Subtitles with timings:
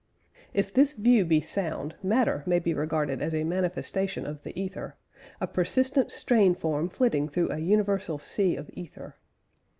[0.55, 4.95] "If this view be sound, matter may be regarded as a manifestation of the ether;
[5.39, 9.17] "a persistent strain form flitting through an universal sea of ether."